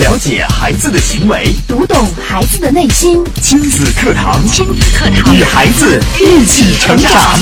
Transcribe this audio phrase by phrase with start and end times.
[0.00, 1.94] 了解孩子的行为，读懂
[2.26, 3.22] 孩子的内心。
[3.34, 7.38] 亲子课堂，亲子课堂，与孩子一起成长。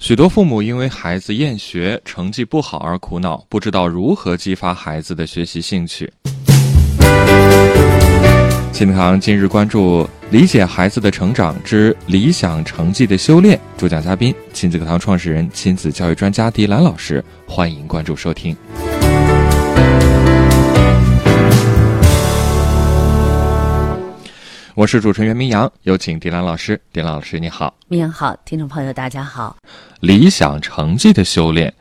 [0.00, 6.12] 许多父母因为孩子厌学、成绩不好而苦恼，不知道如何激发孩子的学习兴趣。
[8.72, 18.56] 亲子堂今日关注理解孩子的成长之理想成绩的修炼，主讲嘉宾亲子课堂创始人、亲子教育专家迪兰老师，欢迎关注收听。
[24.76, 26.78] 我是主持人袁明阳，有请迪兰老师。
[26.92, 27.74] 迪兰老师，你好。
[27.88, 29.56] 明阳好，听众朋友大家好。
[30.00, 31.72] 理想成绩的修炼，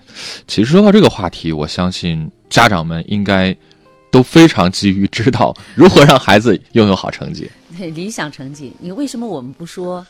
[0.48, 3.54] 其实说到这个话题，我相信家长们应该
[4.10, 7.52] 都非常急于知道如何让孩子拥有好成绩。
[7.78, 10.08] 对，理想成绩，你为什么我们不说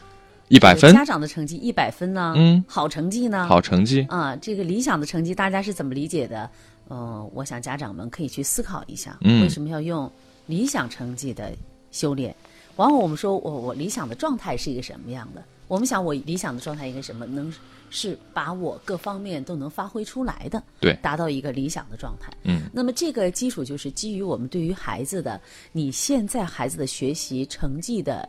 [0.50, 0.94] 一百分？
[0.94, 2.36] 家长的成绩一百分呢？
[2.38, 3.48] 嗯，好成绩呢？
[3.48, 6.48] 好成绩啊，这个理想的成绩大家是怎么理解的？
[6.90, 10.12] 呃，我想家长们可以去思考一下，嗯为什么要用
[10.46, 11.52] 理想成绩的
[11.92, 12.36] 修炼？
[12.78, 15.44] 往往我们说我我理想的状态是一个什么样的？
[15.68, 17.26] 我们想我理想的状态应该什么？
[17.26, 17.52] 能
[17.90, 22.32] 是把我各方面都能发挥出来的，对达到一个理想的状态。
[22.44, 25.40] 嗯，那么这个基础就是基于我们对于孩子的
[25.72, 28.28] 你现在孩子的学习成绩的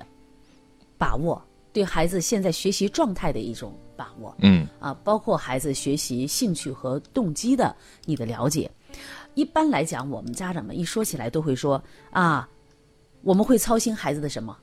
[0.96, 4.34] 把握，对孩子现在学习状态的一种把握。
[4.38, 8.70] 嗯啊，包括孩子学习兴趣和动机的你的了解。
[9.34, 12.48] 一般来讲，我们家长们一说起来都会说啊，
[13.26, 14.56] 我们会操心孩子的什么？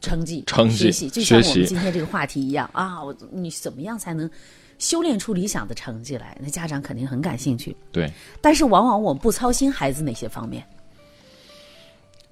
[0.00, 4.28] 成绩、成绩学习，就像我们今天这个话题一样啊，我你怎么样才能
[4.78, 6.36] 修炼出理想的成绩来？
[6.40, 7.76] 那家长肯定很感兴趣。
[7.92, 10.64] 对，但是往往我们不操心孩子哪些方面，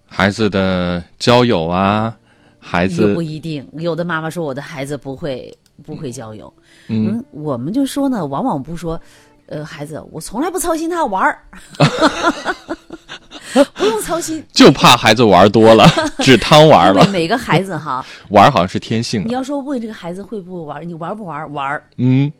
[0.06, 2.17] 孩子的交友啊，
[2.58, 3.67] 孩也子不一定。
[3.75, 6.52] 有的妈妈说我的孩子不会不会交友，
[6.89, 9.00] 嗯，我们就说呢，往往不说，
[9.47, 11.42] 呃，孩子，我从来不操心他玩儿，
[13.75, 14.45] 不用操心。
[14.53, 15.87] 就怕孩子玩多了，
[16.21, 17.07] 只贪玩了。
[17.09, 19.23] 每个孩子哈， 玩好像是天性。
[19.27, 21.53] 你要说问这个孩子会不会玩，你玩不玩？
[21.53, 22.33] 玩，嗯，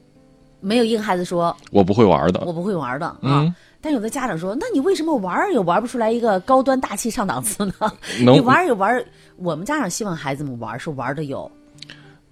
[0.61, 2.43] 没有一个孩子说我不会玩的。
[2.47, 3.19] 我不会玩的啊。
[3.23, 3.55] 嗯
[3.87, 7.93] 但有的家长说，那你为什么玩也玩不出来一个高端大气上档次呢？
[8.19, 9.05] 你玩也玩，
[9.37, 11.51] 我们家长希望孩子们玩是玩的有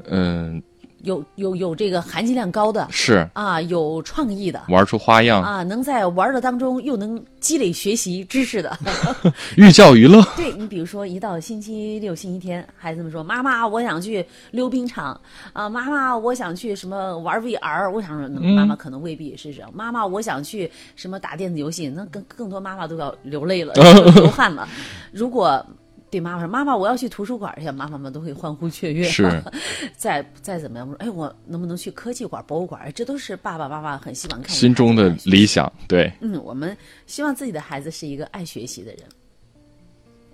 [0.08, 0.62] 嗯，
[1.02, 4.62] 有有有这个含金量高的是啊，有创意的。
[4.68, 8.76] 玩出花样，啊，能在玩儿的当中又能积累学习知识的，
[9.56, 10.22] 寓教于乐。
[10.36, 15.18] 对你比如说，一到星期六、星期天，孩子们说：“妈妈，我想去溜冰场
[15.52, 15.68] 啊！
[15.68, 19.70] 妈妈，我想去什么玩 VR。”我想说，那妈妈可能未必也是这样。
[19.74, 23.74] 妈妈，我想去什么打电子游戏，那更更多妈妈都要流泪了，
[24.14, 24.68] 流汗了。
[25.10, 25.64] 如果
[26.12, 29.02] 对妈妈说：“妈妈，我要去图书馆去。”妈妈们都会欢呼雀跃。
[29.08, 29.42] 是，
[29.96, 35.72] 再再怎么样，我说：“哎，我能不能去科技馆、博物馆？”哎，这都是爸爸妈妈很希望看见心中的理想。
[35.88, 39.00] 对，嗯，我们希望自己的孩子是一个爱学习的人，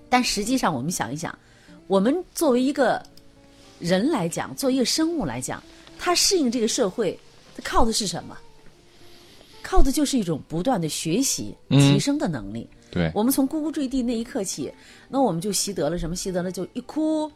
[0.08, 1.32] 但实际上，我们想一想，
[1.86, 3.00] 我们作为一个
[3.78, 5.62] 人来讲，作为一个生物来讲，
[5.96, 7.16] 他适应这个社会，
[7.56, 8.36] 他靠的是什么？
[9.62, 12.68] 靠的就是一种不断的学习、嗯提升的能力。
[12.90, 14.72] 对，我们从呱呱坠地那一刻起，
[15.08, 16.16] 那我们就习得了什么？
[16.16, 17.30] 习得了就一哭，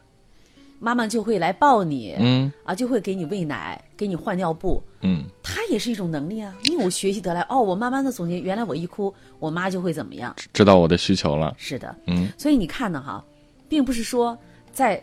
[0.79, 10.35] 妈妈就会来抱你，嗯啊，就会给你喂奶，给你换尿布，嗯，它也是一种能力啊，因为我学习得来，哦，我慢慢的总结，原来我一哭，我妈就会怎么样？
[10.53, 11.55] 知道我的需求了。
[11.59, 13.25] 是的，嗯，所以你看呢，哈，
[13.69, 14.37] 并不是说
[14.73, 15.01] 在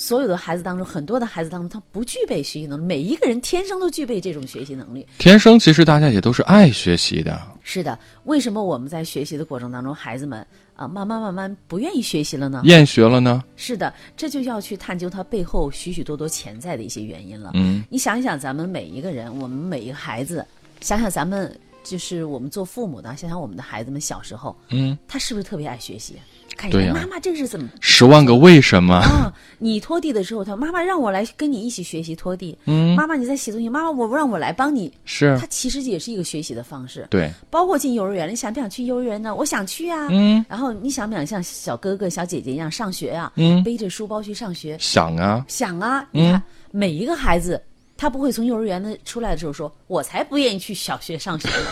[0.00, 5.06] 所有的孩子当中，很多的孩子当中，他不具备学习能力，每一个人天生都具备这种学习能力。
[5.18, 7.38] 天生其实大家也都是爱学习的。
[7.62, 10.44] 是的，为什么我们在学习的过程当中，孩子们
[10.74, 12.62] 啊，慢慢慢慢不愿意学习了呢？
[12.64, 13.44] 厌学了呢？
[13.56, 17.50] 是的，这就要去探究它背后许许多多潜在的一些原因了。
[17.52, 20.44] 嗯，你想一想，咱们每一个人，我们每一个孩子，
[20.80, 26.14] 想想咱们就是我们做父母的，想想我们的孩子们小时候，嗯，他是不是特别爱学习？
[26.60, 28.96] 看一对呀妈妈这是怎么十万个为什么。
[28.96, 29.32] 啊？
[29.58, 32.56] 你拖地的时候，他妈妈让我来跟你一起学习拖地。
[32.66, 34.92] 嗯，妈妈你在洗东西，妈妈我让我来帮你。
[35.06, 37.06] 是他其实也是一个学习的方式。
[37.08, 39.34] 对，包括进幼儿园，你想不想去幼儿园呢？
[39.34, 40.08] 我想去啊。
[40.10, 43.32] 嗯然后你想不想像小哥哥、小姐姐一样上学啊？
[43.36, 44.76] 嗯，背着书包去上学？
[44.78, 47.62] 想啊，想啊，你看、每一个孩子，
[47.96, 51.66] 他不会从幼儿园的出来的时候说：“我才不愿意去小学上学呢。”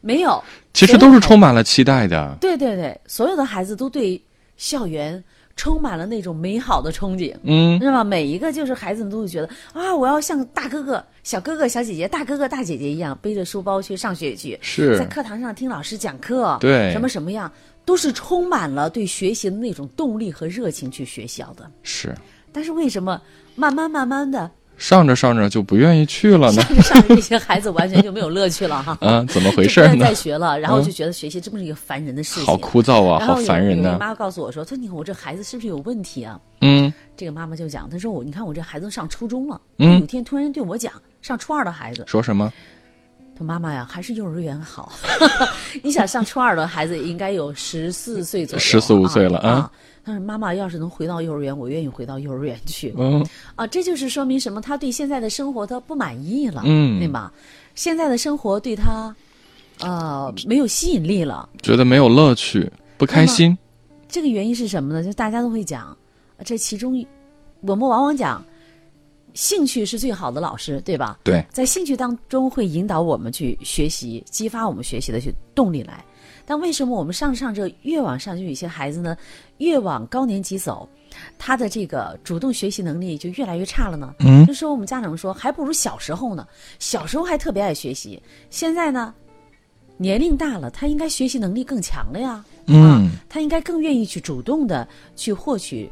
[0.00, 0.42] 没有，
[0.74, 2.36] 其实都是充满了期待的。
[2.38, 4.20] 对对对，所有的孩子都对
[4.56, 5.22] 校园
[5.56, 7.34] 充满了那种美好的憧憬。
[7.42, 8.02] 嗯，是吧？
[8.02, 17.50] 每一个就是孩子们都会觉得啊，我要像大哥哥、小哥哥、小姐姐、大哥哥、大姐姐一样，背着书包去上学去，是在课堂上听老师讲课，对什么什么样，
[17.84, 21.70] 都是充满了对学习的那种动力和热情去学校的。
[21.82, 22.14] 是，
[22.52, 23.20] 但是为什么
[23.54, 26.62] 慢慢慢慢的，上着上着就不愿意去了呢？
[26.62, 28.96] 上着上着，这些孩子完全就没有乐趣了哈。
[29.00, 30.14] 嗯， 怎么回事呢就不愿再？
[30.14, 33.90] 学了，然后就觉得学习这么是一个烦人的事情，好枯燥啊，好烦人呢。
[33.90, 40.92] 有个妈告诉我说：“说你看我这孩子是不是有问题啊嗯？”这个妈妈就讲，她说我你看我这孩子上初中了，嗯有天突然对我讲，
[41.22, 42.52] 上初二的孩子，说什么？
[43.36, 44.92] 他妈妈呀还是幼儿园好。
[45.82, 49.72] 你想上初二的孩子应该有十四岁左右，14 15岁了啊啊。
[50.04, 52.94] 他说：“妈妈要是能回到幼儿园，我愿意回到幼儿园去。
[52.98, 53.26] 嗯
[53.56, 54.60] 啊，这就是说明什么？
[54.60, 57.32] 他对现在的生活他不满意了，嗯对吗？
[57.74, 59.14] 现在的生活对他，
[59.80, 61.48] 呃，没有吸引力了。
[61.62, 63.56] 觉得没有乐趣，不开心。
[64.06, 65.02] 这个原因是什么呢？
[65.02, 65.96] 就大家都会讲，
[66.36, 67.02] 呃这其中
[67.62, 68.44] 我们往往讲，
[69.34, 71.18] 兴趣是最好的老师，对吧？
[71.22, 76.04] 对，在兴趣当中会引导我们去学习，激发我们学习的去动力来。
[76.46, 79.16] 但为什么我们上着上这越往上，就有些孩子呢，
[79.58, 80.88] 越往高年级走，
[81.38, 84.14] 他的这个主动学习能力就越来越差了呢？
[84.20, 86.46] 嗯就说我们家长说，还不如小时候呢，
[86.78, 89.14] 小时候还特别爱学习，现在呢，
[89.96, 92.44] 年龄大了，他应该学习能力更强了呀。
[92.66, 94.86] 嗯啊，他应该更愿意去主动的
[95.16, 95.90] 去获取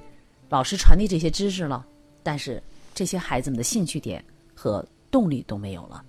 [0.49, 1.85] 老师传递这些知识了。
[2.23, 2.62] 但是
[2.94, 4.25] 这些孩子们的兴趣点
[4.55, 6.03] 和动力都没有了。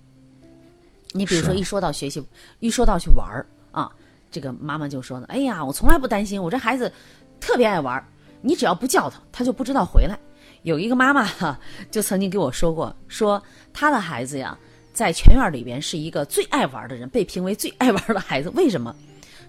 [1.12, 2.22] 你比如说，一说到学习，
[2.60, 3.90] 一说到去玩儿啊，
[4.30, 6.92] 这个妈妈就说呢：“哎呀，我从来不担心，我这孩子
[7.40, 8.04] 特别爱玩儿，
[8.40, 10.18] 你只要不叫他，他就不知道回来。”
[10.62, 11.60] 有一个妈妈哈、
[11.90, 13.42] 就曾经给我说过，说
[13.72, 14.58] 她的孩子呀，
[14.92, 18.48] 在全院里边是一个最爱玩的人，被评为最爱玩的孩子。
[18.50, 18.94] 为什么？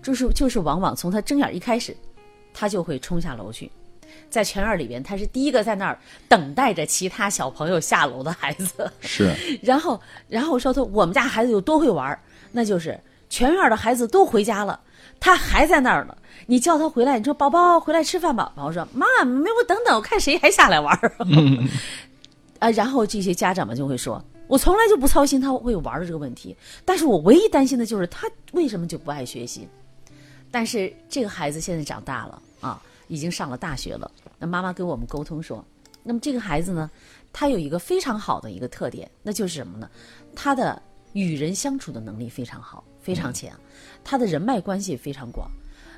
[0.04, 1.96] 就是就是往往从他睁眼一开始，
[2.54, 3.72] 他就会冲下楼去，
[4.30, 8.92] 在全院里边，他是第一个在那儿等待着其他小朋友下楼的孩子。
[9.02, 9.34] 是，
[9.64, 12.20] 然后，然后说他我们家孩子有多会玩儿，
[12.52, 13.00] 那就是
[13.30, 14.80] 全院的孩子都回家了，
[15.20, 16.16] 他还在那儿呢。
[16.48, 21.12] 你叫他回来，你说宝宝回来吃饭吧，宝宝说妈，没我等等，我看谁还下来玩儿。
[22.60, 29.68] 啊，然后这些家长们就会说，我从来就不操心他会玩的这个问题，但是我唯一担心的就是他为什么就不爱学习。
[30.52, 34.10] 但是这个孩子现在长大了啊，已经上了大学了。
[34.38, 35.64] 那妈妈跟我们沟通说，
[36.04, 36.90] 那么这个孩子呢，
[37.34, 39.90] 他有一个非常好的一个特点，那就是什么呢？
[40.36, 40.82] 他的
[41.14, 43.52] 与人相处的能力非常好，非常强，
[44.04, 45.50] 他的人脉关系非常广。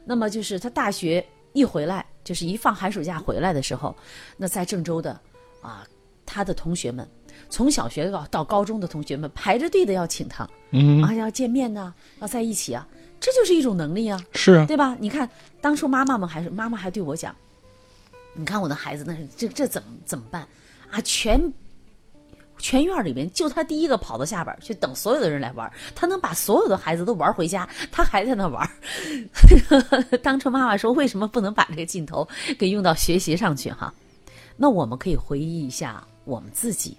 [0.05, 3.95] 那么就是他大学一回来，就是一放寒暑假回来的时候，
[4.37, 5.19] 那在郑州的
[5.61, 5.85] 啊，
[6.25, 7.07] 他的同学们，
[7.49, 12.87] 从小学到到高中的同学们排着队的要请他，嗯，啊，要见面呐、要在一起啊，
[13.19, 14.19] 这就是一种能力啊。
[14.33, 14.95] 是啊，对吧？
[14.99, 15.29] 你看，
[15.61, 17.35] 当初妈妈们还是妈妈还对我讲，
[18.33, 20.47] 你看我的孩子那是这这怎么怎么办
[20.91, 21.01] 啊？
[21.01, 21.41] 全
[22.59, 28.67] 全院里面就他第一个跑到下边去等所有的人来玩，他能把所有的孩子都玩回家，他还在那玩。
[30.23, 33.93] 当初妈妈说，为什么不能把这个劲头给用到学习上去哈？
[34.55, 36.97] 那我们可以回忆一下我们自己，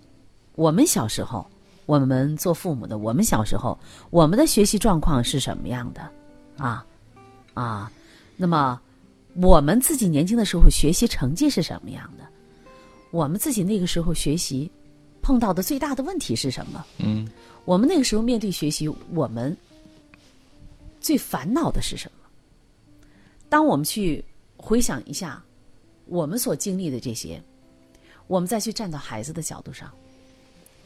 [0.58, 1.48] 我们小时候，
[1.86, 3.78] 我们做父母的，我们小时候，
[4.10, 6.00] 我们的学习状况是什么样的
[6.56, 6.84] 啊？
[7.54, 7.92] 啊，
[8.36, 8.80] 那么
[9.36, 12.26] 我们自己年轻的时候学习成绩是什么样的？
[13.12, 14.68] 我们自己那个时候学习
[15.22, 16.84] 碰到的最大的问题是什么？
[16.98, 17.28] 嗯，
[17.64, 19.56] 我们那个时候面对学习，我们
[21.00, 22.28] 最烦恼的是什么？
[23.48, 24.24] 当我们去
[24.56, 25.40] 回想一下
[26.06, 27.40] 我们所经历的这些，
[28.26, 29.88] 我们再去站到孩子的角度上，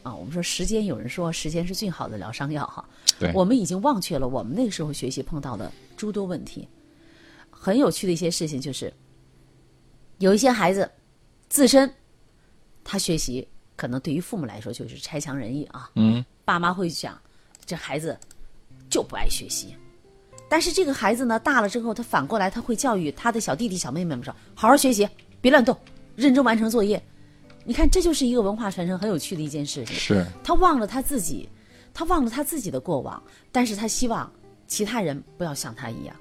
[0.03, 2.85] 啊，我们说时间，有人说时间是最好的疗伤药哈。
[3.17, 6.67] 对，我们已经忘却了我们那个时候学习碰到的诸多问题。
[7.49, 8.93] 很有趣的一些事情就是，
[10.19, 10.89] 有一些孩子
[11.47, 11.89] 自身
[12.83, 17.17] 他学习可能对于父母来说就是差强人意啊，嗯，爸妈会想
[17.65, 18.17] 这孩子
[18.89, 19.73] 就不爱学习，
[20.49, 25.07] 但是这个孩子呢大了之后，他反过来他会教育他的小弟弟小妹妹们说：好好学习，
[25.39, 25.77] 别乱动，
[26.17, 27.01] 认真完成作业。
[27.65, 29.95] 你看，这就是一个文化传承很有趣的一件事情。
[29.95, 31.47] 是，他忘了他自己，
[31.93, 34.31] 他忘了他自己的过往，但是他希望
[34.67, 36.15] 其他人不要像他一样。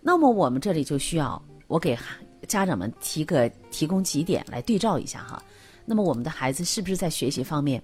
[0.00, 2.16] 那么我们这里就需要我给孩
[2.46, 5.42] 家长们提个提供几点来对照一下哈。
[5.86, 7.82] 那么我们的孩子是不是在学习方面，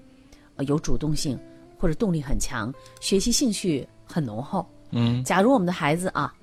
[0.57, 1.39] 呃有主动性
[1.79, 4.67] 或者动力很强，学习兴趣很浓厚？
[4.91, 6.35] 嗯，假如我们的孩子啊，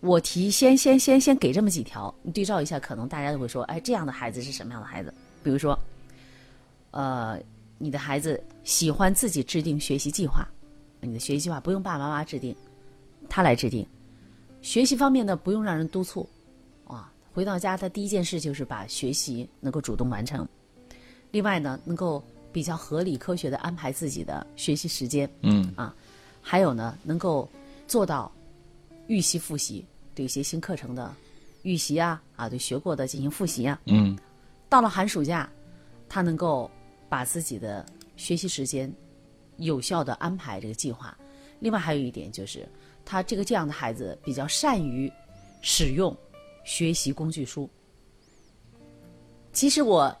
[0.00, 5.12] 我提先先先先给这么几条，你对照一下，可能大家都会说，哎，这样的孩子是什么样的孩子？
[5.42, 5.78] 比如说，
[6.90, 7.40] 呃，
[7.78, 10.46] 你的孩子喜欢自己制定学习计划，
[11.00, 12.54] 你的学习计划不用爸爸妈妈制定，
[13.28, 13.86] 他来制定。
[14.62, 16.28] 学习方面呢，不用让人督促，
[16.86, 20.46] 啊，回到家他第一件事就是把学习能够主动完成。
[21.30, 25.94] 另外呢，能够比较合理科学的安排自己的学习时间，嗯啊，
[26.42, 27.48] 还有呢，能够
[27.86, 28.30] 做到
[29.06, 31.14] 预习复习，对一些新课程的
[31.62, 33.80] 预习啊，啊，对学过的进行复习啊。
[33.86, 34.18] 嗯，
[34.70, 35.50] 到了寒暑假，
[36.08, 36.70] 他能够
[37.08, 37.84] 把自己的
[38.16, 38.90] 学习时间
[39.56, 41.14] 有效的安排这个计划。
[41.58, 42.66] 另外还有一点就是，
[43.04, 45.12] 他这个这样的孩子比较善于
[45.60, 46.16] 使用
[46.64, 47.68] 学习工具书。
[49.52, 50.16] 其实我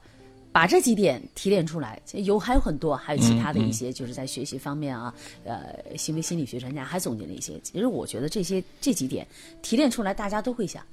[0.50, 5.14] 把这几点提炼出来，有还有很多，还有其他的一些，就是在学习方面啊，
[5.44, 7.58] 呃，行为心理学专家还总结了一些。
[7.60, 9.24] 其实我觉得这些这几点
[9.62, 10.84] 提炼出来，大家都会想，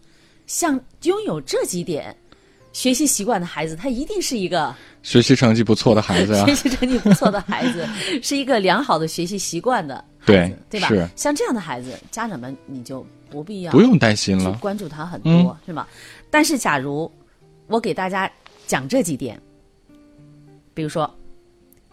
[0.46, 2.16] 像拥有这几点
[2.78, 7.88] 学习习惯的孩子，他一定是一个学习成绩不错的孩子呀、 学习成绩不错的孩子，
[8.22, 10.88] 是一个良好的学习习惯的孩对子，对吧？
[10.90, 14.54] 是像这样的孩子，家长们你就不必要不用担心了。
[14.62, 15.88] 关注他很多，嗯是吧？
[16.30, 17.12] 但是假如
[17.66, 18.32] 我给大家
[18.68, 19.42] 讲这几点，
[20.76, 21.12] 比如说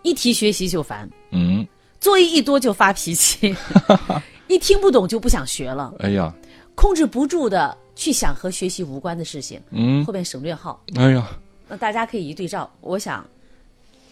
[0.03, 1.67] 一提学习就烦，嗯，
[1.99, 3.57] 作业一多就发脾气，
[4.49, 6.31] 一听不懂就不想学了，哎呀，
[6.75, 10.83] 控制不住的去想和学习无关的事情，嗯后，面省略号。
[10.97, 11.29] 哎呀，
[11.69, 13.27] 那大家可以一对照，我想，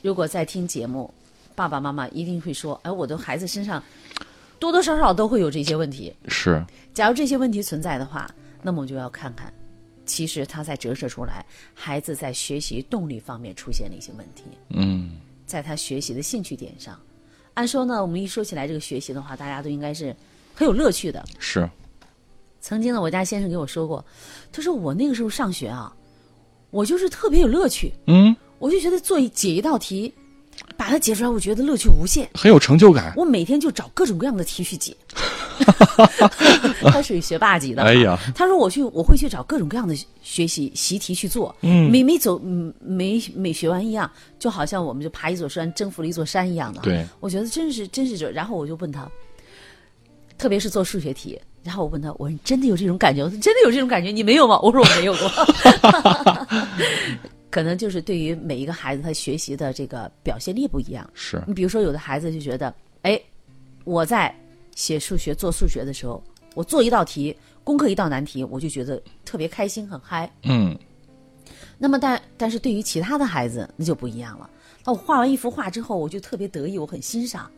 [0.03, 1.13] 如果在听节目，
[1.55, 3.83] 爸爸妈妈一定会说：“哎，我的孩子身上
[4.59, 6.15] 多多少少都会有这些问题。
[6.29, 9.53] 是，假如这些问题存在的话，那么我就要看看，
[10.07, 16.99] 其实它在折射出来，孩子在学习动力方面出现了一些问题，嗯，在他学习的兴趣点上。
[17.55, 20.17] 按说呢，我们一说起来这个学习的话，大家都应该是
[20.55, 21.23] 很有乐趣的。
[21.39, 21.69] 是，
[22.63, 24.03] 曾经呢，我家先生给我说过，
[24.53, 25.93] 他说我那个时候上学啊，
[26.71, 27.93] 我就是特别有乐趣。
[28.07, 30.15] 嗯，我就觉得做一解一道题，
[30.77, 32.31] 把它解出来，我觉得乐趣无限。
[32.35, 33.13] 很有成就感。
[33.17, 34.97] 我每天就找各种各样的题去解。
[36.91, 37.83] 他属于学霸级的。
[37.83, 41.55] 哎呀，他说我去，我会去找各种各样的学习习题去做。
[41.63, 46.81] 嗯，每每走，嗯每每学完一样，就好像我们就爬一座山，征服了一座山一样的。
[46.83, 48.31] 对，我觉得真是真是这。
[48.31, 49.11] 然后我就问他，
[50.39, 53.23] 特别是做数学题，然后我问他，我说你真的有这种感觉？
[53.23, 54.11] 我说真的有这种感觉？
[54.11, 54.59] 你没有吗？
[54.61, 55.31] 我说我没有过。
[57.51, 61.09] 可能就是对于每一个孩子，他学习的这个表现力不一样。
[61.13, 63.21] 是，你比如说，有的孩子就觉得，哎，
[63.85, 64.35] 我在
[64.75, 66.23] 写数学、做数学的时候，
[66.55, 70.31] 我做一道题，攻克一道难题，我就觉得特别开心、很嗨。
[70.45, 70.75] 嗯，
[71.77, 74.49] 那么但但是对于其他的孩子，那就不一样了。
[74.83, 77.51] 那我画完一幅画之后，我就特别得意，我很欣赏，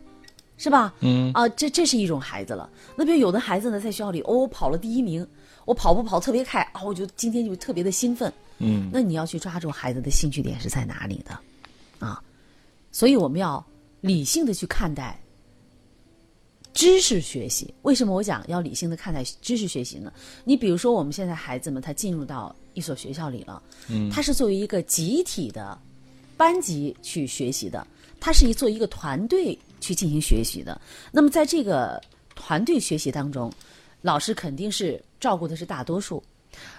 [0.57, 0.93] 是吧？
[1.01, 2.69] 嗯啊，这这是一种孩子了。
[2.95, 5.25] 那比如有的孩子呢，在学校里，哦，我跑了第一名，
[5.65, 8.31] 我跑步跑特别快啊，我就今天就特别的兴奋。
[8.59, 11.37] 嗯，那你要去抓住孩子的兴趣点是在哪里的，
[11.99, 12.23] 啊，
[12.91, 13.63] 所以我们要
[13.99, 15.19] 理性的去看待
[16.73, 17.73] 知识学习。
[17.81, 20.11] 为什么我讲要理性的看待知识学习呢？
[20.45, 25.77] 你比如说，我们现在孩子们他进入到一所学校里了，嗯，他是作为一个集体的
[26.37, 27.85] 班级去学习的，
[28.19, 30.79] 他是一做一个团队去进行学习的。
[31.11, 32.01] 那么在这个
[32.35, 33.51] 团队学习当中，
[34.01, 36.23] 老师肯定是照顾的是大多数。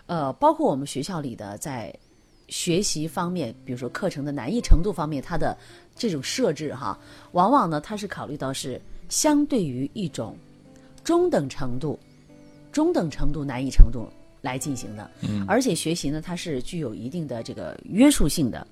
[0.06, 1.94] 呃，包括我们学校里的在
[2.48, 5.56] 学习方面，比如说课程的难易程度方面，它的
[5.94, 6.98] 这种设置哈，
[7.32, 10.36] 往往呢它是考虑到是相对于一种
[11.04, 11.98] 中等程度、
[12.72, 14.08] 中等程度难易程度
[14.40, 18.66] 来进行的，嗯，而且学习呢它是具有一定的这个约束性的，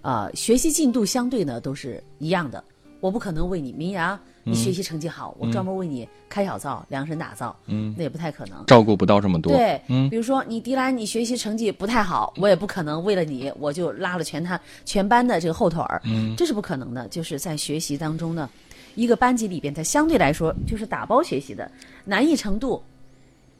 [0.00, 2.62] 呃，学习进度相对呢都是一样的，
[3.00, 4.18] 我不可能为你明阳。
[4.44, 8.66] 你学习成绩好，我专门为你开小灶、量身打造，嗯，那也不太可能。
[8.66, 9.52] 照顾不到这么多。
[9.52, 17.06] 对，嗯，比如说你迪兰，你学习成绩不太好，我也不可能为了你，我就拉了全他全班的这个后腿儿，嗯，这是不可能的。
[17.06, 18.50] 就是在学习当中呢，
[18.96, 21.70] 一个班级里边，它相对来说就是打包学习的
[22.04, 22.82] 难易程度，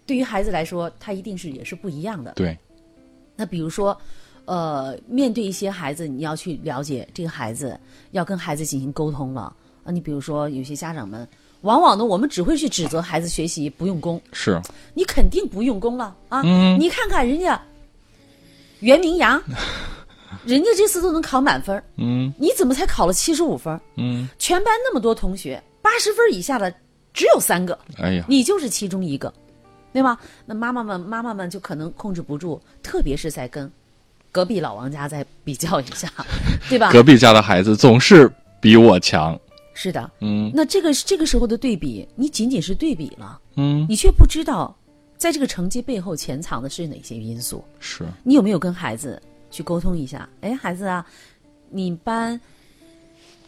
[0.05, 2.33] 对于孩子来说，他一定是也是不一样的。
[2.33, 2.59] 对，
[3.37, 3.97] 那比如说，
[4.45, 7.79] 呃，面对一些孩子，你要去了解这个孩子，
[8.11, 9.93] 要跟孩子进行沟通了啊。
[9.93, 11.27] 你比如说，有些家长们，
[11.61, 14.61] 往往呢，我们只会去指责孩子学习不用功，是，
[14.95, 16.43] 你肯定不用功了啊！
[16.45, 17.61] 嗯你看看人家
[18.81, 19.41] 袁明阳，
[20.45, 23.81] 人家这次都能考满分，嗯你怎么才考了七十五分？
[23.97, 26.75] 嗯，全班那么多同学，八十分以下的
[27.15, 29.33] 只有三个，哎呀，你就是其中一个，
[29.93, 30.19] 对吧？
[30.45, 33.71] 那妈妈们，妈妈们就可能控制不住，特别是在跟
[34.33, 36.11] 隔壁老王家再比较一下，
[36.69, 36.91] 对吧？
[36.91, 38.29] 隔壁家的孩子总是
[38.61, 39.39] 比我强。
[39.75, 44.75] 是的，嗯那这个这个时候的对比，你仅仅是对比了，嗯，你却不知道，
[45.17, 47.65] 在这个成绩背后潜藏的是哪些因素。
[47.79, 49.21] 是，你有没有跟孩子
[49.51, 50.29] 去沟通一下？
[50.43, 51.05] 哎，孩子啊，
[51.71, 52.39] 你班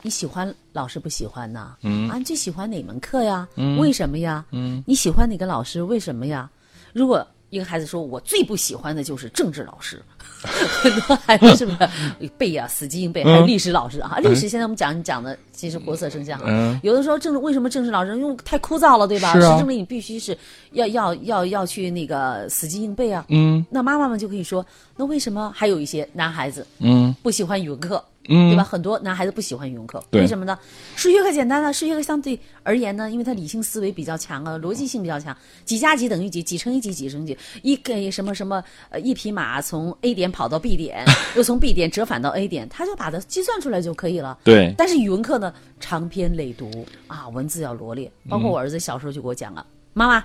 [0.00, 1.76] 你喜欢老师不喜欢呢？
[1.83, 3.47] 嗯啊，你最喜欢哪门课呀？
[3.57, 4.45] 嗯为什么呀？
[4.50, 5.83] 嗯你喜欢哪个老师？
[5.83, 6.50] 为什么呀？
[6.95, 10.03] 如果一个孩子说我最不喜欢的就是政治老师，
[10.43, 11.89] 很多孩子是不是
[12.37, 13.23] 背呀、死记硬背？
[13.23, 16.41] 还有历史老师啊，历史现在我们讲讲的其实活色生香
[16.83, 19.33] 有的时候政治为什么政治老师因为太枯燥了，对吧？
[19.35, 20.37] 是政治你必须是
[20.73, 23.25] 要要要要去那个死记硬背啊。
[23.29, 28.05] 嗯那妈妈们就可以说，那为什么还有一些男孩子嗯不喜欢语文课？
[28.28, 28.64] 嗯对吧？？
[28.64, 30.59] 很多男孩子不喜欢语文课，为什么呢？
[30.97, 41.04] 数学课简单啊，数学课相对而言呢，因为他理性思维比较强啊，逻辑性比较强，几加几等于几，几乘以几几乘以几，一给什么什么呃一匹马从 A 点跑到 B 点，
[41.37, 44.38] 又从 B 点折返到 A 点，他就把它计算出来就可以了。
[44.43, 48.11] 对，但是语文课呢，长篇累读啊，文字要罗列。
[48.28, 50.25] 包嗯括我儿子小时候就给我讲了，妈妈，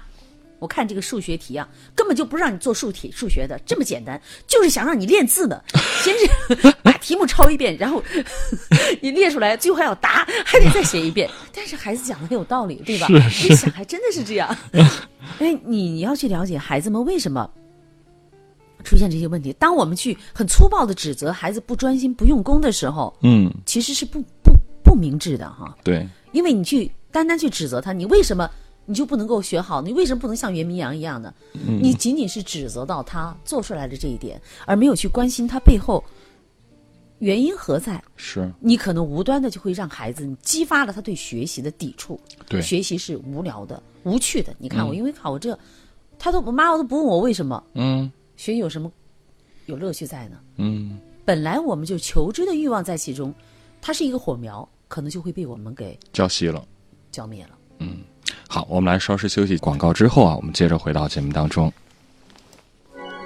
[0.59, 5.63] 我看这个数学题啊，根本就不是让你做数题数学的，这么简单，就是想让你练字的。
[6.03, 8.03] 先是把题目抄一遍，然后
[9.01, 11.29] 你列出来，最后还要答，还得再写一遍。
[11.53, 13.07] 但是孩子讲的很有道理，对吧？
[13.09, 14.55] 你想，还真的是这样。
[15.39, 17.49] 哎，你你要去了解孩子们为什么。
[18.81, 25.75] 出现这些问题，当我们去很粗暴的指责孩子不专心、不用功的时候，嗯，其实是不不不明智的哈。
[25.83, 28.49] 对，因为你去单单去指责他，你为什么
[28.89, 29.83] 你就不能够学好？
[29.83, 31.31] 你为什么不能像袁明阳一样呢？
[31.53, 36.03] 你仅仅是指责到他做出来的这一点，而没有去关心他背后
[37.19, 38.03] 原因何在。
[38.15, 42.19] 是，你可能无端的就会让孩子你激发了他对学习的抵触。
[42.47, 44.51] 对学习是无聊的、无趣的。
[44.57, 45.57] 你看我因为考我这，
[46.17, 48.91] 他都我妈我都不问我为什么，嗯学习有什么
[49.67, 50.39] 有乐趣在呢？
[50.55, 53.31] 嗯，本来我们就求知的欲望在其中，
[53.79, 56.65] 它是一个火苗，可能就会被我们给浇熄了。
[57.11, 57.51] 浇灭了。
[58.51, 61.71] 好，我们来稍事休息，广告之后啊，我们接着回到节目当中。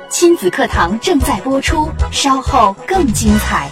[0.10, 3.72] 亲子课堂正在播出，稍后更精彩。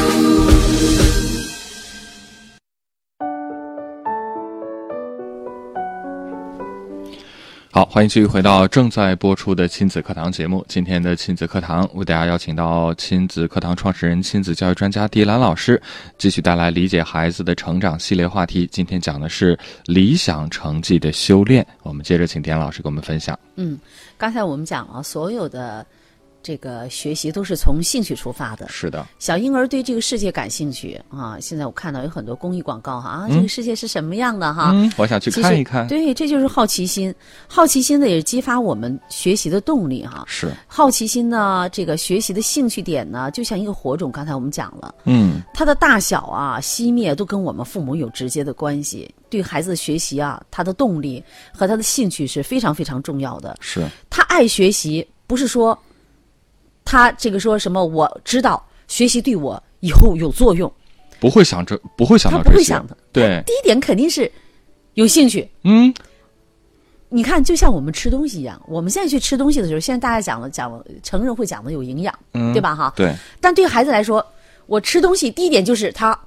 [7.81, 10.63] 好，欢迎继续回到正在播出的亲子课堂节目。
[10.69, 15.81] 今天的亲子课堂为大家邀请到亲子课堂创始人、亲子教育专家迪兰老师，
[16.15, 18.69] 继续带来理解孩子的成长系列话题。
[18.71, 21.65] 今天讲的是理想成绩的修炼。
[21.81, 23.35] 我们接着请迪兰老师给我们分享。
[23.55, 23.79] 嗯，
[24.15, 25.83] 刚才我们讲了，所有的
[26.43, 28.67] 这个学习都是从兴趣出发的。
[28.69, 31.37] 是的，小婴儿对这个世界感兴趣啊！
[31.39, 34.71] 现在我看到有很多公益广告哈啊，这个世界是什么样的哈？
[34.73, 35.87] 嗯，我想去看一看。
[35.87, 37.13] 对，这就是好奇心。
[37.47, 40.23] 好奇心呢，也是激发我们学习的动力哈。
[40.27, 44.11] 是，好奇心呢，这个学习的兴趣点呢，就像一个火种。
[44.11, 49.13] 刚才我们讲了，嗯，它的大小啊、熄灭都跟我们父母有直接的关系。
[49.29, 51.23] 对孩子的学习啊，他的动力
[51.53, 53.55] 和他的兴趣是非常非常重要的。
[53.61, 55.77] 是，他爱学习，不是说
[56.91, 60.69] 他这个说什么我知道学习对我以后有作用，
[61.21, 62.53] 不会想着，不会想他到这些。
[62.53, 62.97] 不会想的。
[63.13, 64.29] 对，第一点肯定是
[64.95, 65.49] 有兴趣。
[65.63, 65.93] 嗯，
[67.07, 72.75] 你看，就像我们吃东西一样，我们现在去吃东西的时候，现在大家讲了讲了，成人会讲的有营养，嗯对吧？
[72.75, 74.25] 哈，对，但对孩子来说，
[74.65, 76.19] 我吃东西第一点就是它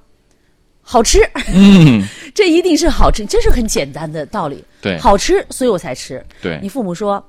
[0.81, 1.19] 好吃，
[1.53, 2.01] 嗯，
[2.33, 4.65] 这一定是好吃，这是很简单的道理。
[4.81, 6.25] 对好吃，所以我才吃。
[6.41, 7.23] 对你，父母说，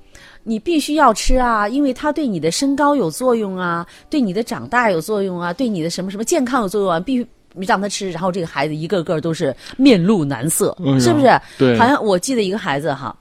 [0.49, 7.27] 你必须要吃啊，因为它对你的身高有作用啊，对你的长大有作用啊，对你的什么什么健康有作用啊，必须
[7.67, 8.13] 让他吃。
[8.13, 11.27] 然后这个孩子一个个都是面露难色，哎是不是？
[11.59, 13.15] 对好像我记得一个孩子哈，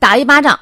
[0.00, 0.58] 打一巴掌，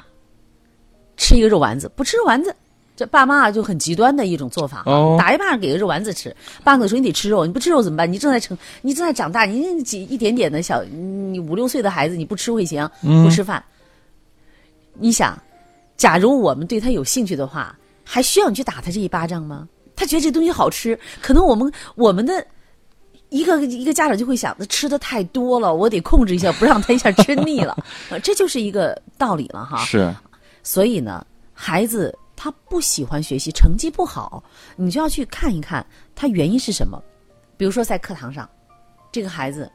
[1.17, 2.55] 吃一个肉丸子，不吃肉丸子。
[2.95, 6.33] 这爸妈啊就很极端的一种做法，哦打一巴掌给个肉丸子吃，
[6.63, 8.09] 爸妈说你得吃肉，你不吃肉怎么办？
[8.09, 13.61] 你正在成，你正在长大，你几一点点的小，你五六岁的孩子你不吃会行，不吃饭。
[14.99, 15.37] 你想，
[15.97, 19.67] 假如我们对他有兴趣的话，还需要你去打他这一巴掌吗？
[19.95, 22.45] 他觉得这东西好吃，可能我们我们的
[23.29, 27.77] 一个一个家长就会想，他吃的太多了，我得控制一下，不让他一下吃腻了。
[28.11, 29.77] 呃这就是一个道理了哈。
[29.85, 30.13] 是，
[30.63, 34.43] 所以呢，孩子他不喜欢学习，成绩不好，
[34.75, 37.01] 你就要去看一看他原因是什么。
[37.57, 38.49] 比如说在课堂上，
[39.13, 39.71] 这个孩子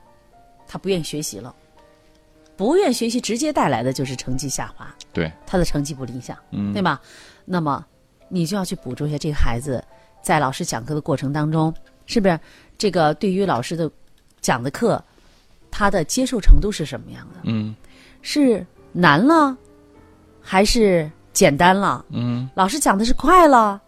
[0.69, 1.55] 他不愿意学习了，
[2.61, 7.01] 不愿学习直接带来的就是成绩下滑，对，他的成绩不理想，嗯对吧？
[7.47, 7.83] 那么
[8.29, 9.83] 你就要去捕捉一下这个孩子
[10.21, 12.39] 在老师讲课的过程当中，是不是
[12.77, 13.91] 这个对于老师的
[14.43, 15.03] 讲的课，
[15.71, 17.41] 他的接受程度是什么样的？
[17.45, 17.75] 嗯
[18.21, 19.57] 是难了，
[20.43, 22.05] 还是简单了？
[22.11, 23.81] 嗯老师讲的是快了，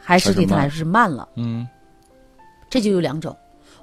[0.00, 1.28] 还是对他来说是慢了？
[1.36, 1.64] 嗯，
[2.68, 3.36] 这就有两种。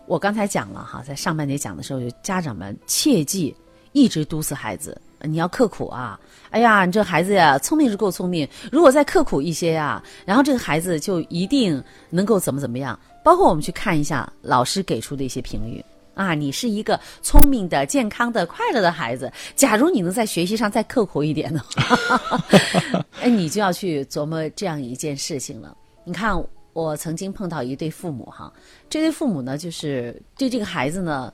[0.05, 3.55] 我刚才讲了哈，在上半节讲的时候，有家长们切记
[3.93, 6.19] 一直督促孩子，你要刻苦啊！
[6.49, 12.97] 哎呀，你这孩子呀，聪明是够聪明，如果再刻苦一些呀，然后这个孩子就一定能够怎么怎么样。
[13.23, 15.83] 包括我们去看一下老师给出的一些评语
[16.15, 19.31] 啊，你是一个聪明的、健康的、快乐的孩子。
[19.55, 22.21] 假如你能在学习上再刻苦一点的话，
[23.21, 25.75] 哎，你就要去琢磨这样一件事情了。
[26.03, 26.35] 你看，
[26.73, 28.51] 我曾经碰到一对父母哈，
[28.89, 31.31] 这对父母呢，就是对这个孩子呢，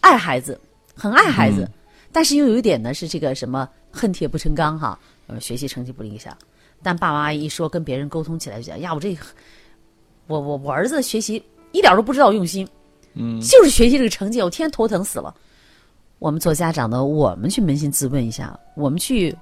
[0.00, 0.58] 爱孩子，
[0.94, 1.68] 很爱孩子，
[2.16, 6.34] 但是又有一点呢是这个什么恨铁不成钢哈，呃，学习成绩不理想。
[6.82, 9.14] 但爸妈一说跟别人沟通起来就讲呀，我这
[10.26, 12.66] 我我我儿子学习一点都不知道用心，
[13.12, 15.34] 嗯，就是学习这个成绩，我天天头疼死了。
[16.18, 19.36] 我们做家长的，我们去扪心自问一下，我们去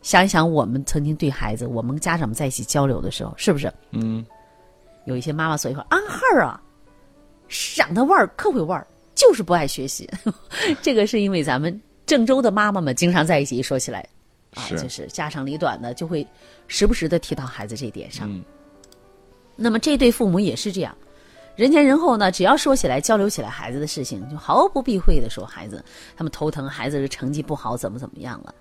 [0.00, 4.24] 想一想，我们曾经对孩子，我们家长们在一起交流的时候，是不是嗯，
[5.04, 6.58] 有一些妈妈说一会儿啊孩儿啊，
[7.50, 10.08] 长得腕儿可会腕儿，就是不爱学习。
[10.80, 14.00] 这个是因为咱们郑州的妈妈们经常在一起一说起来，
[14.54, 16.26] 啊，是就是家长里短的，就会
[16.66, 18.26] 时不时的提到孩子这一点上。
[18.28, 18.42] 嗯
[19.60, 20.96] 那么这对父母也是这样，
[21.56, 25.84] 人前人后呢，只要说起来交流起来孩子的事情，就毫不避讳的说孩子
[26.16, 28.54] 他们头疼，孩子的成绩不好，怎么怎么样了。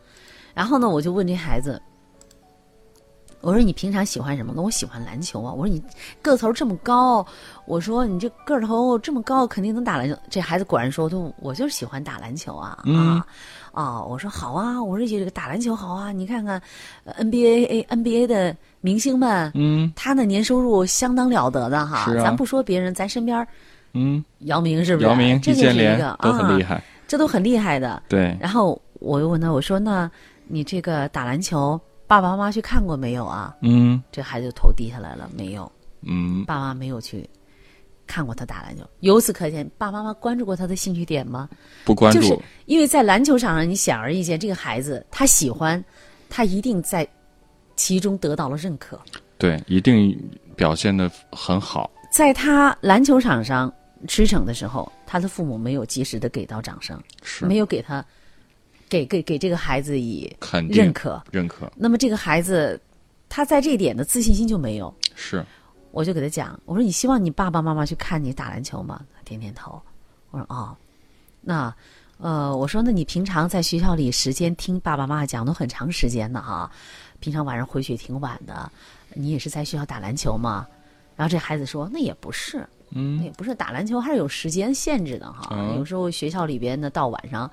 [0.56, 1.80] 然后呢，我就问这孩子，
[3.48, 4.52] 我说你平常喜欢什么？
[4.54, 5.54] 那我喜欢篮球啊。
[5.54, 5.82] 我说你
[6.22, 7.26] 个头这么高，
[7.66, 10.14] 我说你这个头这么高，肯定能打篮球。
[10.30, 13.26] 这孩子果然说，都我就是喜欢打篮球啊、嗯啊
[13.72, 14.04] 啊！
[14.04, 16.62] 我说好啊，我说这个打篮球好啊，你看看、
[17.06, 22.14] 呃 NBA NBA 的明星们，嗯他的年收入相当了得的哈。
[22.16, 23.48] 咱不说别人，咱身边
[23.94, 25.08] 嗯，姚明是不是？
[25.08, 28.04] 姚明、这就是一联个都很厉，啊，害，这都很厉害的。
[28.10, 30.12] 对，然后我又问他，我说那
[30.48, 33.56] 你这个打篮球，爸爸妈妈去看过没有啊？
[33.62, 35.70] 嗯这孩子就头低下来了，没有，
[36.02, 37.30] 嗯，爸妈没有去
[38.08, 38.84] 看过他打篮球。
[39.02, 41.50] 由此可见，爸爸妈妈关注过他的兴趣点吗？
[41.84, 45.84] 不关注，就是因为在篮球场上，你显而易见，这个孩子他喜欢，
[46.30, 47.06] 他一定在
[47.76, 49.00] 其中得到了认可。
[49.38, 50.18] 对，一定
[50.56, 53.72] 表现的很好，在他篮球场上
[54.08, 58.04] 驰骋的时候，他的父母没有及时的给到掌声，是没有给他
[58.90, 61.22] 给给给这个孩子以肯定认可。
[61.32, 62.80] 认可，那么这个孩子，
[63.30, 64.94] 他在这一点的自信心就没有。
[65.16, 65.46] 是，
[65.92, 69.06] 我就给他讲，我说你希望你爸爸妈妈去看你打篮球吗？
[69.16, 69.82] 他点点头。
[70.32, 70.76] 我说哦，
[71.42, 71.74] 那
[72.18, 76.70] 呃，我说那你平常在学校里时间听爸爸妈妈讲都很长时间的哈，
[77.20, 78.72] 平常晚上回去也挺晚的，
[79.14, 80.68] 你也是在学校打篮球吗？
[81.16, 87.50] 然后这孩子说那也不是，那嗯也不是打篮球还是有时间限制的哈，嗯有时候学校里边呢到晚上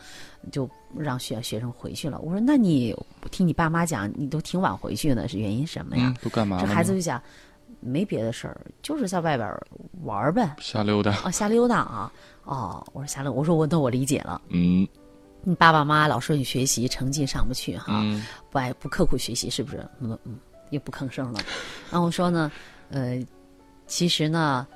[0.53, 2.19] 就让学学生回去了。
[2.21, 2.95] 我说那你
[3.31, 6.15] 听你爸妈讲，你都挺晚回去的，是原因什么呀？
[6.17, 6.67] 嗯，都干嘛这？
[6.67, 7.21] 孩子就讲，
[7.81, 9.61] 没别的事儿，就是在外边儿
[10.03, 12.13] 玩儿呗，瞎溜达，啊，瞎溜达啊。
[12.45, 14.41] 哦，我说瞎溜，我说我那我理解了。
[14.49, 14.87] 嗯
[15.47, 19.87] 你爸爸妈妈老说你学习成绩上不去哈，嗯不爱不刻苦学习，是不是？
[20.01, 20.39] 嗯嗯，
[20.71, 21.41] 也不吭声了。
[21.91, 22.51] 然后我说呢，
[22.91, 23.19] 呃，
[23.87, 24.67] 其实呢，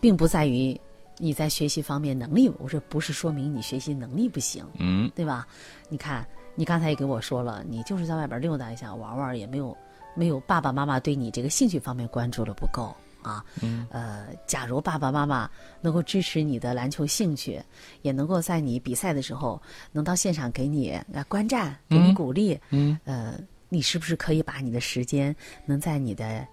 [0.00, 0.78] 并不在于
[1.18, 5.46] 你在学习方面能力，我说不是说明你学习能力不行，嗯，对吧？
[5.88, 9.76] 你看，你刚才也给我说了，你就是在外边溜达一下玩玩，也没有
[10.14, 13.44] 没有爸爸妈妈对你这个兴趣方面关注的不够啊。
[13.60, 15.50] 嗯，呃，假如爸爸妈妈
[15.82, 17.62] 能够支持你的篮球兴趣，
[18.00, 19.60] 也能够在你比赛的时候
[19.92, 25.36] 能到现场给你来观战，给你嗯鼓励，嗯，呃，你是不是可以把你的时间
[25.66, 26.46] 能在你的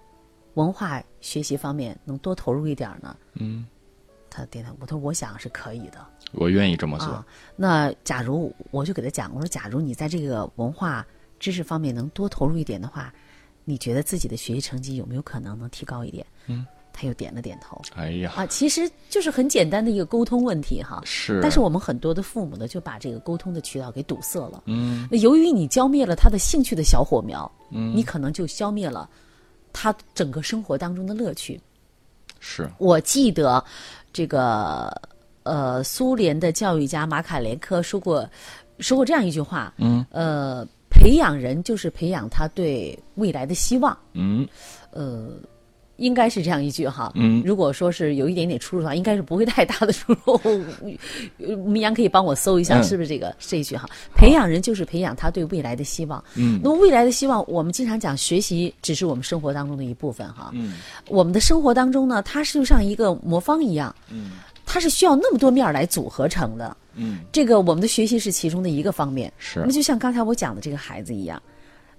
[0.58, 3.16] 文化学习方面能多投入一点呢？
[3.34, 3.64] 嗯，
[4.28, 6.04] 他点头，我说我想是可以的。
[6.32, 7.24] 我愿意这么做啊，。
[7.54, 11.06] 那假如我就给他讲，我说，假如你在这个文化
[11.38, 13.14] 知识方面能多投入一点的话，
[13.64, 16.26] 你觉得自己的学习成绩有没有可能能提高一点？
[16.48, 17.80] 嗯，他又点了点头。
[17.94, 21.00] 哎呀，啊，其实就是很简单的一个沟通问题哈。
[21.04, 24.64] 是，但是我们很多的父母呢，就把这个沟通的渠道给堵塞了。
[24.66, 29.08] 嗯那由于你浇灭了他的兴趣的小火苗，嗯，你可能就消灭了
[29.80, 31.60] 他整个生活当中的乐趣。
[32.40, 33.64] 是，我记得
[34.12, 34.90] 这个
[35.44, 38.28] 呃，苏联的教育家马卡连科说过
[38.80, 44.44] 说过这样一句话，嗯呃，培养人就是培养他对未来的希望，嗯
[44.90, 45.30] 呃。
[45.98, 50.40] 应该是这样一句哈，嗯如果说是有一点点出入的话，应该是不会太大的出入。
[51.38, 53.88] 呃明阳可以帮我搜一下，嗯是不是这个这一句哈？
[54.14, 56.22] 培养人就是培养他对未来的希望。
[56.34, 60.50] 嗯那么未来的希望，我们经常讲学习只是我们生活当中的一部分哈。
[60.54, 60.74] 嗯
[61.08, 64.32] 我们的生活当中呢，它是就像一个魔方一样，嗯
[64.64, 66.76] 它是需要那么多面儿来组合成的。
[67.00, 69.32] 嗯，这个我们的学习是其中的一个方面。
[69.38, 71.40] 是那么就像刚才我讲的这个孩子一样，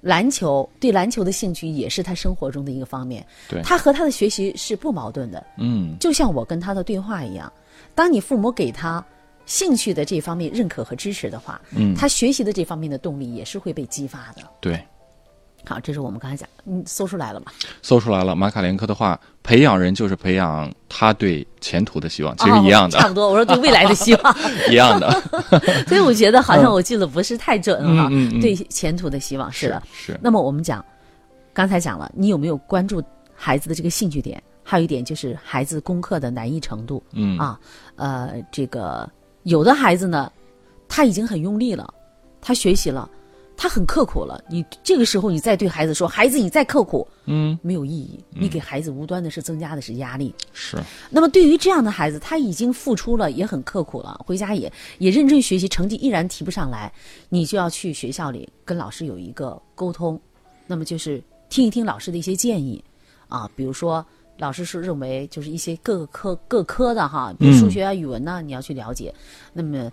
[0.01, 3.25] 篮球对篮球的兴趣也是他生活中的一个方面。
[3.49, 5.45] 对他和他的学习是不矛盾的。
[5.57, 7.51] 嗯就像我跟他的对话一样，
[7.93, 9.03] 当你父母给他
[9.45, 14.43] 兴趣的这方面认可和支持的话，嗯，他学习的这方面的动力也是会被激发的。
[14.61, 14.79] 对，
[15.65, 17.47] 好，这是我们刚才讲，你搜出来了吗？
[17.81, 23.29] 搜出来了，马卡连科的话，培养人就是培养他对前途的希望，其实哦一样的，差不多。
[23.29, 24.35] 我说对未来的希望，
[24.71, 25.11] 一样的，
[25.87, 28.07] 所以我觉得好像我记得不是太准哈。
[28.09, 29.83] 嗯嗯嗯对前途的希望是的。
[29.93, 30.83] 是，那么我们讲，
[31.53, 33.03] 刚才讲了，你有没有关注
[33.35, 34.41] 孩子的这个兴趣点？
[34.63, 37.03] 还有一点就是孩子功课的难易程度。
[37.11, 37.59] 嗯啊，
[37.95, 39.09] 呃，这个
[39.43, 40.31] 有的孩子呢，
[40.87, 41.91] 他已经很用力了，
[42.39, 43.09] 他学习了，
[43.61, 44.41] 他很刻苦了。
[44.49, 50.33] 你这个时候你再对孩子说，孩子你再刻苦，嗯没有意义，你给孩子无端的是增加的是压力。
[50.53, 50.77] 是，
[51.09, 56.89] 那么对于这样的孩子，他已经付出了，也很刻苦了，回家也也认真学习，成绩依然提不上来，
[57.27, 60.17] 你就要去学校里跟老师有一个沟通，
[60.65, 62.81] 那么就是听一听老师的一些建议，
[63.27, 64.05] 啊，比如说
[64.37, 69.13] 老师是认为就是一些各个科各科的哈，比如数学啊、语文呐、你要去了解，
[69.51, 69.91] 那么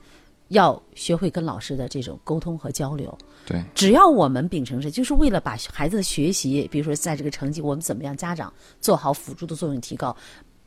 [0.48, 3.16] 要学会跟老师的这种沟通和交流。
[3.46, 10.16] 对，只要我们秉承着，就是为了把孩子的学习，比如说在这个成绩，我们怎么样，家长做好辅助的作用提高，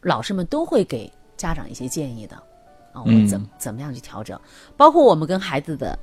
[0.02, 2.36] 老师们都会给家长一些建议的，
[2.94, 4.40] 啊，我们怎、怎么样去调整，
[4.78, 5.98] 包括我们跟孩子的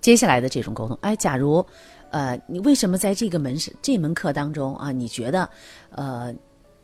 [0.00, 0.98] 接下来的这种沟通。
[1.02, 1.64] 哎，假如
[2.10, 5.48] 呃，你为什么在这个门是这门课当中啊，你觉得
[5.90, 6.34] 呃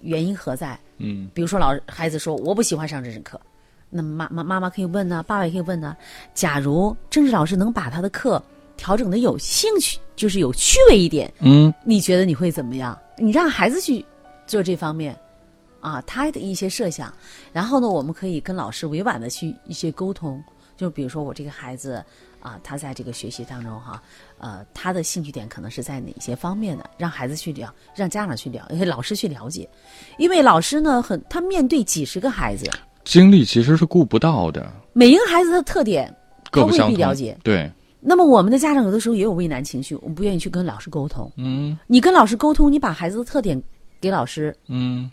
[0.00, 0.78] 原因何在？
[0.98, 3.40] 嗯比如说老师孩子说我不喜欢上这门课，
[3.88, 5.96] 那么妈妈妈妈可以问呢，爸爸也可以问呢。
[6.34, 8.42] 假如政治老师能把他的课
[8.76, 12.98] 调整的有兴趣，就是有趣味一点，嗯你觉得你会怎么样？
[13.16, 14.04] 你让孩子去
[14.46, 15.16] 做这方面
[15.80, 17.12] 啊，他的一些设想，
[17.52, 20.42] 然后呢，我们可以跟老师委婉的去一些沟通，
[20.76, 22.04] 就比如说我这个孩子
[22.40, 24.02] 啊，他在这个学习当中哈，
[24.38, 29.68] 呃，他的兴趣点可能是在哪些方面的，让孩子去了，让家长去了，老师去了解，
[30.18, 32.68] 因为老师呢，很他面对几十个孩子，
[33.06, 36.14] 精力其实是顾不到的，每一个孩子的特点
[36.50, 36.96] 他未各不相同。
[36.96, 37.38] 必了解。
[37.44, 41.30] 对，那么我们的家长有的时候也有畏难情绪，我们不愿意去跟老师沟通。
[41.36, 43.62] 嗯你跟老师沟通，你把孩子的特点
[44.00, 45.08] 给老师嗯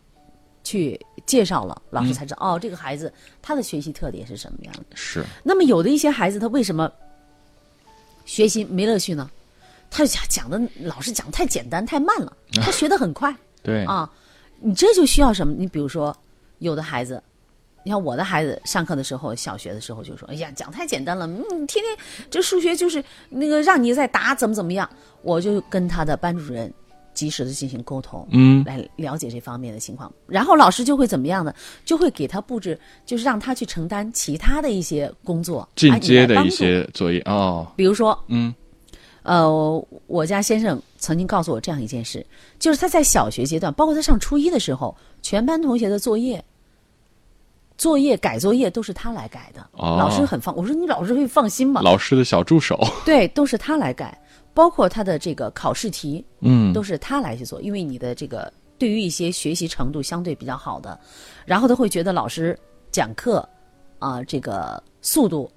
[0.63, 4.95] 去介绍了，老师才知道、哦，这个孩子他的学习特点是什么样的。
[4.95, 6.91] 是，那么有的一些孩子，他为什么
[8.25, 9.29] 学习没乐趣呢？
[9.91, 14.09] 他讲讲的老师讲太简单太慢了，他学的很快 对，啊。
[14.65, 15.53] 你这就需要什么？
[15.55, 16.15] 你比如说，
[16.59, 17.21] 有的孩子，
[17.83, 21.97] 你看我的孩子上课的时候，小学的时候就说：“哎呀，讲太简单了，嗯，天天
[22.29, 24.89] 这数学就是那个让你在答怎么怎么样。”
[25.21, 26.73] 我就跟他的班主任
[27.13, 30.11] 及时的进行沟通，嗯来了解这方面的情况。
[30.27, 31.53] 然后老师就会怎么样呢？
[31.85, 38.53] 就会给他布置，就是让他去承担其他的一些工作，进哎阶的一，些作业哦，比如说，嗯
[39.23, 42.25] 呃，我家先生曾经告诉我这样一件事，
[42.59, 46.43] 就是他在小学阶段，包括他上初一的时候，全班同学的作业。
[47.77, 50.55] 作业改作业都是他来改的，哦老师很放。
[50.55, 51.81] 我说你老师会放心吗？
[51.81, 54.17] 老师的小助手， 对，都是他来改，
[54.53, 60.99] 包括他的这个考试题，嗯都是他来去做，因为你的这个对于一些学习程度相对比较好的，
[61.45, 62.57] 然后他会觉得老师
[62.91, 63.47] 讲课
[63.99, 65.49] 啊、这个速度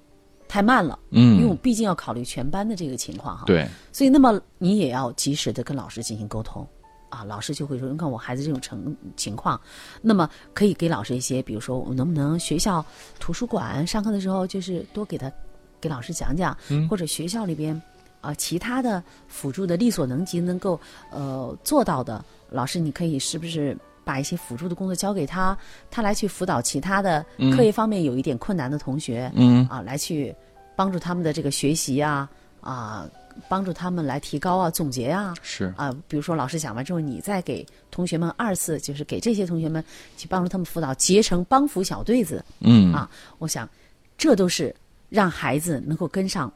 [0.47, 6.65] 太慢了，嗯因为我嗯，毕竟要考虑全班的这个情况哈。，对，所以那么你也要及时的跟老师进行沟通。
[7.09, 9.59] 啊，老师就会说，你看我孩子这种成情况，
[10.01, 12.85] 那么可以给老师一些，比如说我能不能学校
[13.19, 15.31] 图书馆上课的时候，就是多给他
[15.79, 16.57] 给老师讲讲，
[16.89, 17.79] 或者学校里边
[18.19, 20.79] 啊、其他的辅助的力所能及能够
[21.11, 25.57] 呃做到的，老师你可以是不是把一些辅助的工作交给他，
[25.89, 29.65] 他来去辅导其他的课业方面有一点困难的同学，嗯。
[29.69, 30.35] 啊，来去
[30.75, 33.07] 帮助他们的这个学习啊啊，
[33.47, 35.95] 帮助他们来提高啊、总结啊是，啊。
[36.07, 39.83] 比如说老师讲完之后，你再给同学们二次，就是给这些同学们
[40.17, 43.09] 去帮助他们辅导，结成帮扶小队子嗯啊。
[43.37, 43.69] 我想，
[44.17, 44.75] 这都是
[45.09, 46.51] 让孩子能够跟上。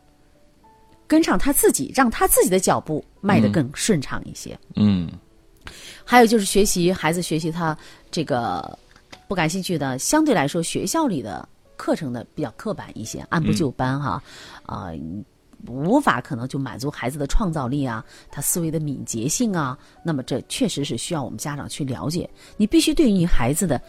[1.07, 4.57] 跟上他自己，让他自己的脚步迈得更顺畅一些。
[4.77, 5.11] 嗯
[6.05, 7.77] 还有就是学习，孩子学习他
[8.09, 8.79] 这个
[9.27, 14.23] 不感兴趣的，相对来说学校里的课程的比较刻板一些，按部就班哈，
[14.65, 14.87] 啊、
[15.67, 22.29] 无法可能就满足孩子的创造力啊，他思维的敏捷性啊，那么这确实是需要我们家长去了解。
[22.57, 23.81] 你必须对于你孩子的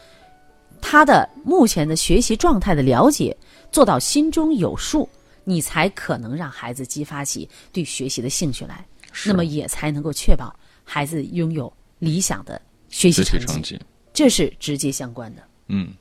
[0.81, 3.37] 他的目前的学习状态的了解
[3.71, 5.09] 做到心中有数，
[5.45, 8.85] 你才可能让孩子激发起对学习的兴趣来，
[9.27, 10.55] 那么也才能够确保
[10.85, 13.81] 孩子拥有理想的学习成绩，成绩，
[14.13, 15.43] 这是直接相关的。
[15.69, 15.93] 嗯。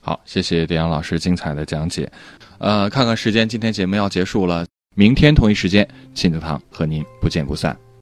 [0.00, 2.08] 好，谢谢点阳老师精彩的讲解。
[2.58, 4.64] 呃，看看时间，今天节目要结束了，
[4.98, 7.76] 明天同一时间，亲子堂和您不见不散。